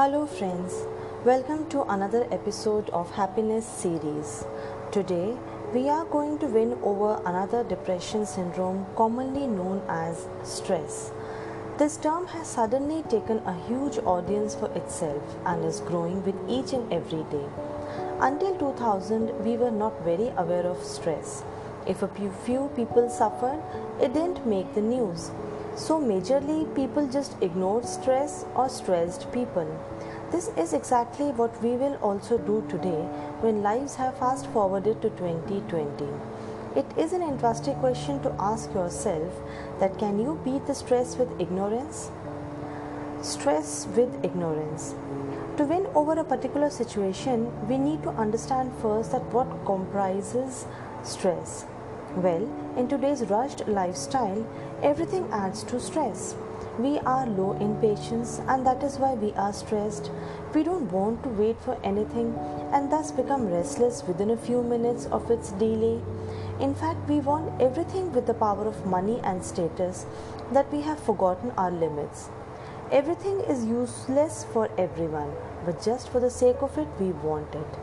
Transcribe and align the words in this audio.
Hello, 0.00 0.24
friends. 0.24 0.74
Welcome 1.26 1.68
to 1.68 1.82
another 1.82 2.26
episode 2.32 2.88
of 2.88 3.10
Happiness 3.10 3.66
series. 3.66 4.46
Today, 4.90 5.36
we 5.74 5.90
are 5.90 6.06
going 6.06 6.38
to 6.38 6.46
win 6.46 6.78
over 6.82 7.20
another 7.26 7.64
depression 7.64 8.24
syndrome 8.24 8.86
commonly 8.96 9.46
known 9.46 9.82
as 9.90 10.26
stress. 10.42 11.12
This 11.76 11.98
term 11.98 12.26
has 12.28 12.48
suddenly 12.48 13.02
taken 13.10 13.40
a 13.40 13.52
huge 13.66 13.98
audience 13.98 14.54
for 14.54 14.72
itself 14.72 15.22
and 15.44 15.66
is 15.66 15.80
growing 15.80 16.24
with 16.24 16.36
each 16.48 16.72
and 16.72 16.90
every 16.90 17.24
day. 17.24 17.44
Until 18.20 18.56
2000, 18.56 19.44
we 19.44 19.58
were 19.58 19.70
not 19.70 20.02
very 20.02 20.28
aware 20.38 20.66
of 20.66 20.82
stress. 20.82 21.44
If 21.86 22.02
a 22.02 22.08
few 22.46 22.70
people 22.74 23.10
suffered, 23.10 23.62
it 24.00 24.14
didn't 24.14 24.46
make 24.46 24.74
the 24.74 24.80
news. 24.80 25.30
So, 25.80 25.98
majorly, 25.98 26.74
people 26.74 27.06
just 27.06 27.36
ignore 27.40 27.82
stress 27.82 28.44
or 28.54 28.68
stressed 28.68 29.32
people. 29.32 29.66
This 30.30 30.48
is 30.58 30.74
exactly 30.74 31.28
what 31.30 31.62
we 31.62 31.70
will 31.70 31.94
also 32.08 32.36
do 32.36 32.62
today 32.68 33.00
when 33.40 33.62
lives 33.62 33.94
have 33.94 34.18
fast 34.18 34.46
forwarded 34.48 35.00
to 35.00 35.08
2020. 35.08 36.04
It 36.76 36.84
is 36.98 37.14
an 37.14 37.22
interesting 37.22 37.76
question 37.76 38.20
to 38.24 38.34
ask 38.38 38.74
yourself 38.74 39.32
that 39.78 39.98
can 39.98 40.20
you 40.20 40.38
beat 40.44 40.66
the 40.66 40.74
stress 40.74 41.16
with 41.16 41.40
ignorance? 41.40 42.10
Stress 43.22 43.88
with 43.96 44.22
ignorance. 44.22 44.94
To 45.56 45.64
win 45.64 45.86
over 45.94 46.12
a 46.12 46.24
particular 46.24 46.68
situation, 46.68 47.50
we 47.68 47.78
need 47.78 48.02
to 48.02 48.10
understand 48.10 48.70
first 48.82 49.12
that 49.12 49.32
what 49.32 49.64
comprises 49.64 50.66
stress. 51.02 51.64
Well, 52.16 52.48
in 52.76 52.88
today's 52.88 53.22
rushed 53.26 53.68
lifestyle, 53.68 54.44
everything 54.82 55.28
adds 55.30 55.62
to 55.64 55.78
stress. 55.78 56.34
We 56.76 56.98
are 56.98 57.24
low 57.24 57.52
in 57.52 57.76
patience, 57.76 58.40
and 58.48 58.66
that 58.66 58.82
is 58.82 58.98
why 58.98 59.14
we 59.14 59.32
are 59.34 59.52
stressed. 59.52 60.10
We 60.52 60.64
don't 60.64 60.90
want 60.90 61.22
to 61.22 61.28
wait 61.28 61.60
for 61.60 61.78
anything 61.84 62.34
and 62.72 62.90
thus 62.90 63.12
become 63.12 63.46
restless 63.46 64.02
within 64.08 64.30
a 64.30 64.36
few 64.36 64.60
minutes 64.60 65.06
of 65.06 65.30
its 65.30 65.52
delay. 65.52 66.00
In 66.58 66.74
fact, 66.74 67.08
we 67.08 67.20
want 67.20 67.60
everything 67.60 68.12
with 68.12 68.26
the 68.26 68.34
power 68.34 68.66
of 68.66 68.84
money 68.84 69.20
and 69.22 69.44
status 69.44 70.04
that 70.50 70.72
we 70.72 70.80
have 70.80 70.98
forgotten 70.98 71.52
our 71.52 71.70
limits. 71.70 72.28
Everything 72.90 73.38
is 73.42 73.64
useless 73.64 74.44
for 74.52 74.68
everyone, 74.76 75.32
but 75.64 75.80
just 75.80 76.08
for 76.08 76.18
the 76.18 76.30
sake 76.30 76.60
of 76.60 76.76
it, 76.76 76.88
we 76.98 77.12
want 77.12 77.54
it. 77.54 77.78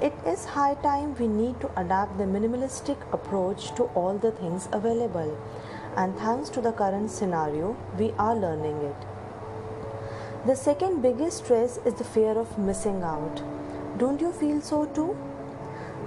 It 0.00 0.14
is 0.24 0.44
high 0.44 0.74
time 0.74 1.16
we 1.18 1.26
need 1.26 1.60
to 1.60 1.70
adapt 1.76 2.18
the 2.18 2.24
minimalistic 2.24 2.98
approach 3.12 3.74
to 3.74 3.86
all 4.00 4.16
the 4.16 4.30
things 4.30 4.68
available. 4.70 5.36
And 5.96 6.16
thanks 6.16 6.50
to 6.50 6.60
the 6.60 6.70
current 6.70 7.10
scenario, 7.10 7.76
we 7.98 8.12
are 8.12 8.36
learning 8.36 8.76
it. 8.76 10.46
The 10.46 10.54
second 10.54 11.02
biggest 11.02 11.38
stress 11.38 11.78
is 11.84 11.94
the 11.94 12.04
fear 12.04 12.38
of 12.38 12.56
missing 12.56 13.02
out. 13.02 13.42
Don't 13.98 14.20
you 14.20 14.30
feel 14.30 14.60
so 14.60 14.86
too? 14.86 15.16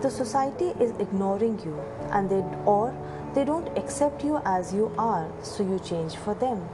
The 0.02 0.09
society 0.09 0.69
is 0.80 0.97
ignoring 0.97 1.59
you 1.66 1.78
and 2.12 2.30
they 2.30 2.45
or 2.66 2.95
they 3.34 3.46
don't 3.46 3.78
accept 3.78 4.24
you 4.24 4.42
as 4.46 4.74
you 4.74 4.92
are, 4.98 5.32
so 5.42 5.64
you 5.64 5.80
change 5.80 6.16
for 6.16 6.34
them. 6.34 6.68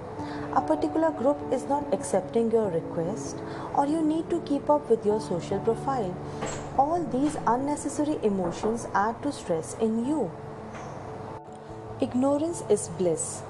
A 0.55 0.61
particular 0.61 1.11
group 1.11 1.37
is 1.51 1.65
not 1.65 1.93
accepting 1.93 2.49
your 2.51 2.69
request, 2.69 3.37
or 3.75 3.85
you 3.85 4.01
need 4.01 4.29
to 4.29 4.39
keep 4.41 4.69
up 4.69 4.89
with 4.89 5.05
your 5.05 5.21
social 5.21 5.59
profile. 5.59 6.15
All 6.77 7.03
these 7.03 7.37
unnecessary 7.45 8.17
emotions 8.23 8.87
add 8.93 9.21
to 9.23 9.31
stress 9.31 9.75
in 9.79 10.05
you. 10.05 10.31
Ignorance 12.01 12.63
is 12.69 12.89
bliss. 12.97 13.43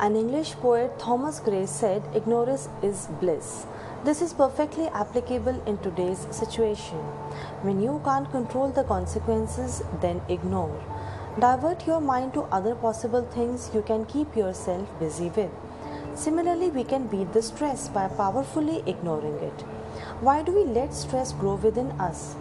An 0.00 0.16
English 0.16 0.54
poet, 0.54 0.98
Thomas 0.98 1.40
Gray, 1.40 1.66
said, 1.66 2.02
Ignorance 2.14 2.68
is 2.82 3.08
bliss. 3.20 3.66
This 4.04 4.20
is 4.20 4.34
perfectly 4.34 4.88
applicable 4.88 5.62
in 5.66 5.78
today's 5.78 6.26
situation. 6.30 6.98
When 7.62 7.80
you 7.80 8.02
can't 8.04 8.30
control 8.30 8.68
the 8.68 8.84
consequences, 8.84 9.82
then 10.02 10.20
ignore. 10.28 10.78
Divert 11.40 11.84
your 11.84 12.00
mind 12.00 12.32
to 12.34 12.42
other 12.42 12.76
possible 12.76 13.22
things 13.22 13.68
you 13.74 13.82
can 13.82 14.04
keep 14.06 14.36
yourself 14.36 14.88
busy 15.00 15.30
with. 15.30 15.50
Similarly, 16.14 16.70
we 16.70 16.84
can 16.84 17.08
beat 17.08 17.32
the 17.32 17.42
stress 17.42 17.88
by 17.88 18.06
powerfully 18.06 18.84
ignoring 18.86 19.40
it. 19.40 19.62
Why 20.20 20.42
do 20.44 20.52
we 20.52 20.62
let 20.62 20.94
stress 20.94 21.32
grow 21.32 21.56
within 21.56 21.90
us? 22.00 22.36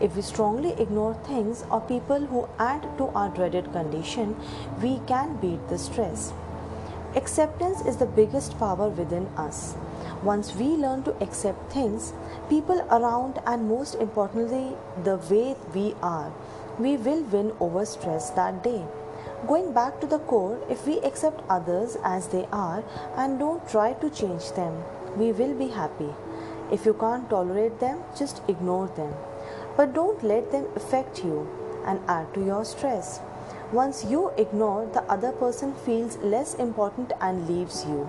If 0.00 0.14
we 0.14 0.22
strongly 0.22 0.74
ignore 0.80 1.14
things 1.26 1.64
or 1.72 1.80
people 1.80 2.26
who 2.26 2.48
add 2.56 2.82
to 2.98 3.08
our 3.16 3.30
dreaded 3.30 3.72
condition, 3.72 4.36
we 4.80 5.00
can 5.08 5.38
beat 5.38 5.66
the 5.68 5.76
stress. 5.76 6.32
Acceptance 7.16 7.84
is 7.84 7.96
the 7.96 8.06
biggest 8.06 8.56
power 8.60 8.88
within 8.88 9.26
us. 9.36 9.74
Once 10.22 10.54
we 10.54 10.66
learn 10.66 11.02
to 11.02 11.20
accept 11.20 11.72
things, 11.72 12.12
people 12.48 12.80
around, 12.92 13.40
and 13.44 13.68
most 13.68 13.96
importantly, 13.96 14.76
the 15.02 15.16
way 15.30 15.56
we 15.74 15.96
are, 16.00 16.32
we 16.78 16.96
will 16.96 17.22
win 17.24 17.52
over 17.60 17.84
stress 17.84 18.30
that 18.30 18.62
day. 18.62 18.84
Going 19.46 19.72
back 19.72 20.00
to 20.00 20.06
the 20.06 20.18
core, 20.18 20.58
if 20.68 20.86
we 20.86 20.98
accept 21.00 21.42
others 21.48 21.96
as 22.04 22.28
they 22.28 22.46
are 22.52 22.82
and 23.16 23.38
don't 23.38 23.68
try 23.68 23.92
to 23.94 24.10
change 24.10 24.52
them, 24.52 24.82
we 25.16 25.32
will 25.32 25.54
be 25.54 25.68
happy. 25.68 26.10
If 26.70 26.84
you 26.84 26.94
can't 26.94 27.30
tolerate 27.30 27.78
them, 27.80 28.00
just 28.18 28.42
ignore 28.48 28.88
them. 28.88 29.14
But 29.76 29.94
don't 29.94 30.22
let 30.24 30.50
them 30.50 30.66
affect 30.74 31.24
you 31.24 31.48
and 31.86 32.00
add 32.08 32.34
to 32.34 32.44
your 32.44 32.64
stress. 32.64 33.20
Once 33.72 34.04
you 34.04 34.30
ignore, 34.36 34.86
the 34.92 35.02
other 35.04 35.32
person 35.32 35.74
feels 35.74 36.18
less 36.18 36.54
important 36.54 37.12
and 37.20 37.48
leaves 37.48 37.84
you. 37.84 38.08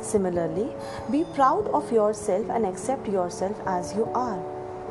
Similarly, 0.00 0.74
be 1.10 1.24
proud 1.34 1.68
of 1.68 1.92
yourself 1.92 2.48
and 2.50 2.66
accept 2.66 3.08
yourself 3.08 3.56
as 3.66 3.94
you 3.94 4.04
are. 4.14 4.38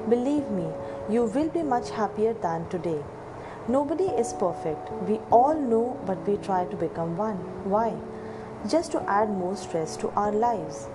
Believe 0.10 0.50
me, 0.50 0.68
you 1.10 1.26
will 1.26 1.50
be 1.50 1.62
much 1.62 1.90
happier 1.90 2.34
than 2.34 2.68
today. 2.70 3.04
Nobody 3.68 4.06
is 4.06 4.34
perfect. 4.34 4.92
We 5.08 5.20
all 5.32 5.54
know, 5.54 6.00
but 6.06 6.26
we 6.28 6.38
try 6.38 6.66
to 6.66 6.76
become 6.76 7.18
one. 7.18 7.38
Why? 7.70 7.94
Just 8.70 8.92
to 8.94 9.04
add 9.04 9.30
more 9.30 9.56
stress 9.58 9.98
to 9.98 10.10
our 10.12 10.32
lives. 10.32 10.88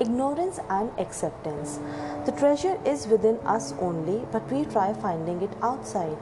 Ignorance 0.00 0.58
and 0.68 0.90
acceptance. 0.98 1.78
The 2.24 2.32
treasure 2.32 2.78
is 2.84 3.06
within 3.06 3.36
us 3.46 3.72
only, 3.80 4.26
but 4.32 4.50
we 4.52 4.64
try 4.64 4.92
finding 4.92 5.40
it 5.40 5.52
outside. 5.62 6.16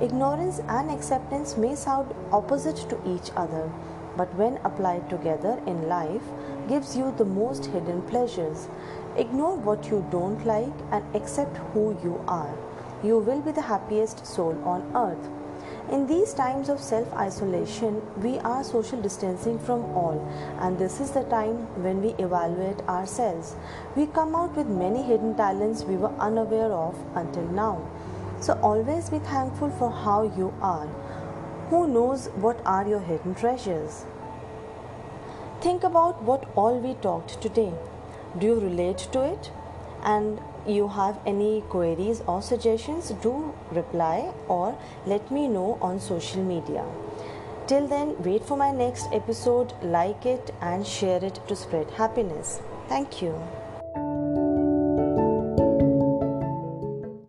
Ignorance 0.00 0.60
and 0.68 0.90
acceptance 0.90 1.56
may 1.56 1.74
sound 1.74 2.12
opposite 2.32 2.76
to 2.90 2.98
each 3.08 3.30
other, 3.36 3.70
but 4.16 4.34
when 4.34 4.58
applied 4.64 5.08
together 5.08 5.60
in 5.66 5.88
life, 5.88 6.22
gives 6.68 6.96
you 6.96 7.14
the 7.16 7.24
most 7.24 7.66
hidden 7.66 8.02
pleasures. 8.02 8.68
Ignore 9.16 9.56
what 9.56 9.90
you 9.90 10.06
don't 10.10 10.46
like 10.46 10.72
and 10.92 11.04
accept 11.14 11.56
who 11.72 11.96
you 12.02 12.22
are 12.28 12.54
you 13.02 13.18
will 13.18 13.40
be 13.40 13.52
the 13.52 13.62
happiest 13.62 14.26
soul 14.26 14.56
on 14.64 14.90
earth. 14.96 15.28
In 15.90 16.06
these 16.06 16.32
times 16.32 16.68
of 16.68 16.80
self 16.80 17.12
isolation, 17.14 18.00
we 18.22 18.38
are 18.38 18.64
social 18.64 19.00
distancing 19.00 19.58
from 19.58 19.84
all, 20.00 20.18
and 20.60 20.78
this 20.78 20.98
is 21.00 21.10
the 21.10 21.22
time 21.24 21.58
when 21.82 22.02
we 22.02 22.14
evaluate 22.24 22.80
ourselves. 22.88 23.54
We 23.94 24.06
come 24.06 24.34
out 24.34 24.56
with 24.56 24.66
many 24.66 25.02
hidden 25.02 25.36
talents 25.36 25.84
we 25.84 25.96
were 25.96 26.14
unaware 26.18 26.72
of 26.72 26.96
until 27.14 27.46
now. 27.60 27.86
So, 28.40 28.58
always 28.62 29.10
be 29.10 29.18
thankful 29.18 29.70
for 29.70 29.90
how 29.90 30.22
you 30.36 30.52
are. 30.60 30.88
Who 31.70 31.86
knows 31.86 32.28
what 32.46 32.60
are 32.64 32.86
your 32.88 33.00
hidden 33.00 33.34
treasures? 33.34 34.04
Think 35.60 35.84
about 35.84 36.22
what 36.22 36.48
all 36.56 36.78
we 36.78 36.94
talked 36.94 37.40
today. 37.40 37.72
Do 38.38 38.46
you 38.46 38.60
relate 38.60 38.98
to 39.12 39.22
it? 39.22 39.50
And 40.02 40.40
you 40.66 40.88
have 40.88 41.18
any 41.26 41.62
queries 41.68 42.22
or 42.26 42.42
suggestions, 42.42 43.10
do 43.22 43.54
reply 43.70 44.32
or 44.48 44.76
let 45.06 45.30
me 45.30 45.48
know 45.48 45.78
on 45.80 46.00
social 46.00 46.42
media. 46.42 46.84
Till 47.66 47.86
then, 47.88 48.14
wait 48.22 48.44
for 48.44 48.56
my 48.56 48.70
next 48.70 49.08
episode, 49.12 49.72
like 49.82 50.24
it, 50.24 50.54
and 50.60 50.86
share 50.86 51.24
it 51.24 51.40
to 51.48 51.56
spread 51.56 51.90
happiness. 51.90 52.60
Thank 52.88 53.22
you. 53.22 53.34